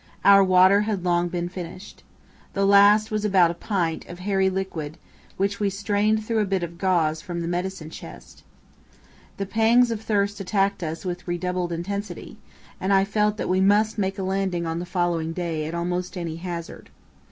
[0.25, 2.01] Our water had long been finished.
[2.53, 4.97] The last was about a pint of hairy liquid,
[5.37, 8.41] which we strained through a bit of gauze from the medicine chest.
[9.37, 12.39] The pangs of thirst attacked us with redoubled intensity,
[12.79, 16.17] and I felt that we must make a landing on the following day at almost
[16.17, 16.89] any hazard.